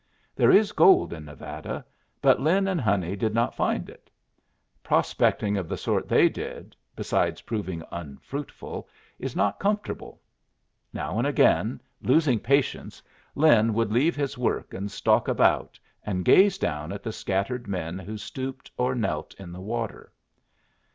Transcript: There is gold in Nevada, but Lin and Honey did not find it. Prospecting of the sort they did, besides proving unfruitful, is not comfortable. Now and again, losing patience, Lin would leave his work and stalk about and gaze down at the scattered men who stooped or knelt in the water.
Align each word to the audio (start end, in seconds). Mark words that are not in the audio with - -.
There 0.35 0.49
is 0.49 0.71
gold 0.71 1.13
in 1.13 1.25
Nevada, 1.25 1.85
but 2.23 2.39
Lin 2.39 2.67
and 2.67 2.81
Honey 2.81 3.15
did 3.15 3.35
not 3.35 3.53
find 3.53 3.87
it. 3.87 4.09
Prospecting 4.81 5.57
of 5.57 5.69
the 5.69 5.77
sort 5.77 6.07
they 6.09 6.27
did, 6.27 6.75
besides 6.95 7.41
proving 7.41 7.83
unfruitful, 7.91 8.89
is 9.19 9.35
not 9.35 9.59
comfortable. 9.59 10.19
Now 10.91 11.19
and 11.19 11.27
again, 11.27 11.79
losing 12.01 12.39
patience, 12.39 13.03
Lin 13.35 13.75
would 13.75 13.93
leave 13.93 14.15
his 14.15 14.39
work 14.39 14.73
and 14.73 14.89
stalk 14.89 15.27
about 15.27 15.79
and 16.03 16.25
gaze 16.25 16.57
down 16.57 16.91
at 16.91 17.03
the 17.03 17.11
scattered 17.13 17.67
men 17.67 17.99
who 17.99 18.17
stooped 18.17 18.71
or 18.77 18.95
knelt 18.95 19.35
in 19.35 19.51
the 19.51 19.61
water. 19.61 20.11